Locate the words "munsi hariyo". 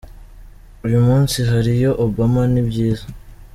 1.07-1.91